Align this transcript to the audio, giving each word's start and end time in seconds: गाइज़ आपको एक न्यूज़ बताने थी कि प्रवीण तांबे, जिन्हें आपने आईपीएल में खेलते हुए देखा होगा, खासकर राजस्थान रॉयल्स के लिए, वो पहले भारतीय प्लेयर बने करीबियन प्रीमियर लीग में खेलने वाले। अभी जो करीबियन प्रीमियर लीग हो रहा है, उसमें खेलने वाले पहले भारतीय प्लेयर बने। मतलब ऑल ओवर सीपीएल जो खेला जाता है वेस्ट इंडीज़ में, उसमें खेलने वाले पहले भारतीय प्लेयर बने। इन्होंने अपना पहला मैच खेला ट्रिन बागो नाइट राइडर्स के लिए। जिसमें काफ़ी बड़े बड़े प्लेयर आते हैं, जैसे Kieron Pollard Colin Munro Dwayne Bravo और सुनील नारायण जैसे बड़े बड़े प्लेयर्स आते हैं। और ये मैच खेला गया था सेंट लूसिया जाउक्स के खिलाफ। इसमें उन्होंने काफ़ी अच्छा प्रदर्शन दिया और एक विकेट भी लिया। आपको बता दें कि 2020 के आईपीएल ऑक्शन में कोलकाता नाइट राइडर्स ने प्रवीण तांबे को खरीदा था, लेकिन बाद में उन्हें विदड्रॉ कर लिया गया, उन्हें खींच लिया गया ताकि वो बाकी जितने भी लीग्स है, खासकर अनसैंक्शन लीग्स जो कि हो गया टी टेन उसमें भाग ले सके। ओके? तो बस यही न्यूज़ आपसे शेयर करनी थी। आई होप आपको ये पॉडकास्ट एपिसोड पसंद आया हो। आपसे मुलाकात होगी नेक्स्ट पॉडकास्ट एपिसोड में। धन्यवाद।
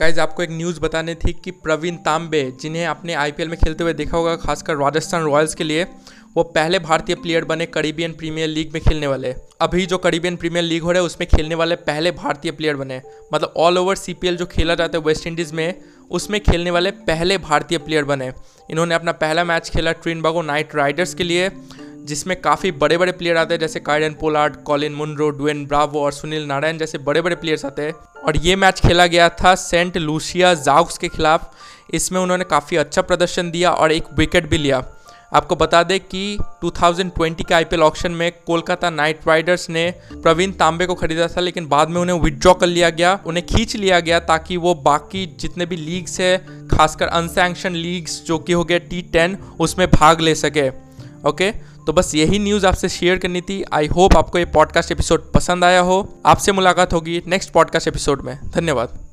गाइज़ 0.00 0.20
आपको 0.20 0.42
एक 0.42 0.50
न्यूज़ 0.50 0.80
बताने 0.80 1.14
थी 1.14 1.32
कि 1.32 1.50
प्रवीण 1.50 1.96
तांबे, 1.96 2.52
जिन्हें 2.60 2.84
आपने 2.84 3.14
आईपीएल 3.14 3.48
में 3.48 3.58
खेलते 3.58 3.84
हुए 3.84 3.92
देखा 3.92 4.16
होगा, 4.16 4.36
खासकर 4.36 4.76
राजस्थान 4.76 5.22
रॉयल्स 5.22 5.54
के 5.54 5.64
लिए, 5.64 5.84
वो 6.36 6.42
पहले 6.42 6.78
भारतीय 6.78 7.16
प्लेयर 7.16 7.44
बने 7.44 7.66
करीबियन 7.66 8.12
प्रीमियर 8.12 8.48
लीग 8.48 8.72
में 8.72 8.82
खेलने 8.82 9.06
वाले। 9.06 9.34
अभी 9.60 9.86
जो 9.86 9.98
करीबियन 9.98 10.36
प्रीमियर 10.36 10.64
लीग 10.64 10.82
हो 10.82 10.92
रहा 10.92 11.00
है, 11.00 11.06
उसमें 11.06 11.28
खेलने 11.28 11.54
वाले 11.54 11.76
पहले 11.76 12.10
भारतीय 12.10 12.52
प्लेयर 12.52 12.76
बने। 12.76 13.02
मतलब 13.34 13.54
ऑल 13.56 13.78
ओवर 13.78 13.96
सीपीएल 13.96 14.36
जो 14.36 14.46
खेला 14.46 14.74
जाता 14.74 14.98
है 14.98 15.04
वेस्ट 15.04 15.26
इंडीज़ 15.26 15.54
में, 15.54 15.74
उसमें 16.10 16.40
खेलने 16.40 16.70
वाले 16.70 16.90
पहले 16.90 17.38
भारतीय 17.38 17.78
प्लेयर 17.78 18.04
बने। 18.04 18.32
इन्होंने 18.70 18.94
अपना 18.94 19.12
पहला 19.12 19.44
मैच 19.44 19.70
खेला 19.70 19.92
ट्रिन 19.92 20.22
बागो 20.22 20.42
नाइट 20.42 20.76
राइडर्स 20.76 21.14
के 21.14 21.24
लिए। 21.24 21.50
जिसमें 22.08 22.40
काफ़ी 22.40 22.72
बड़े 22.72 22.98
बड़े 22.98 23.12
प्लेयर 23.12 23.36
आते 23.36 23.54
हैं, 23.54 23.60
जैसे 23.60 23.80
Kieron 23.80 24.14
Pollard 24.20 24.56
Colin 24.56 24.92
Munro 24.92 25.30
Dwayne 25.30 25.64
Bravo 25.66 26.00
और 26.00 26.12
सुनील 26.12 26.46
नारायण 26.46 26.78
जैसे 26.78 26.98
बड़े 26.98 27.20
बड़े 27.20 27.36
प्लेयर्स 27.36 27.64
आते 27.64 27.82
हैं। 27.82 27.92
और 28.26 28.36
ये 28.36 28.56
मैच 28.56 28.80
खेला 28.80 29.06
गया 29.06 29.28
था 29.28 29.54
सेंट 29.54 29.96
लूसिया 29.96 30.54
जाउक्स 30.54 30.98
के 30.98 31.08
खिलाफ। 31.08 31.50
इसमें 31.94 32.20
उन्होंने 32.20 32.44
काफ़ी 32.44 32.76
अच्छा 32.76 33.02
प्रदर्शन 33.02 33.50
दिया 33.50 33.70
और 33.70 33.92
एक 33.92 34.04
विकेट 34.18 34.48
भी 34.50 34.58
लिया। 34.58 34.84
आपको 35.34 35.56
बता 35.56 35.82
दें 35.82 35.98
कि 36.00 36.38
2020 36.64 37.44
के 37.44 37.54
आईपीएल 37.54 37.82
ऑक्शन 37.82 38.12
में 38.12 38.30
कोलकाता 38.46 38.90
नाइट 38.90 39.28
राइडर्स 39.28 39.68
ने 39.70 39.90
प्रवीण 40.12 40.52
तांबे 40.52 40.86
को 40.86 40.94
खरीदा 40.94 41.26
था, 41.28 41.40
लेकिन 41.40 41.66
बाद 41.68 41.88
में 41.88 42.00
उन्हें 42.00 42.18
विदड्रॉ 42.20 42.54
कर 42.54 42.66
लिया 42.66 42.90
गया, 42.90 43.18
उन्हें 43.26 43.46
खींच 43.46 43.76
लिया 43.76 44.00
गया 44.00 44.20
ताकि 44.20 44.56
वो 44.56 44.74
बाकी 44.74 45.26
जितने 45.40 45.66
भी 45.66 45.76
लीग्स 45.76 46.20
है, 46.20 46.36
खासकर 46.68 47.06
अनसैंक्शन 47.06 47.72
लीग्स 47.72 48.22
जो 48.24 48.38
कि 48.38 48.52
हो 48.52 48.64
गया 48.64 48.78
टी 48.78 49.02
टेन 49.02 49.38
उसमें 49.60 49.88
भाग 49.90 50.20
ले 50.20 50.34
सके। 50.34 50.87
ओके? 51.26 51.50
तो 51.86 51.92
बस 51.92 52.14
यही 52.14 52.38
न्यूज़ 52.38 52.66
आपसे 52.66 52.88
शेयर 52.88 53.18
करनी 53.18 53.40
थी। 53.40 53.64
आई 53.72 53.86
होप 53.86 54.16
आपको 54.16 54.38
ये 54.38 54.44
पॉडकास्ट 54.44 54.92
एपिसोड 54.92 55.32
पसंद 55.32 55.64
आया 55.64 55.80
हो। 55.80 56.14
आपसे 56.26 56.52
मुलाकात 56.52 56.92
होगी 56.92 57.22
नेक्स्ट 57.26 57.50
पॉडकास्ट 57.50 57.88
एपिसोड 57.88 58.22
में। 58.22 58.38
धन्यवाद। 58.50 59.07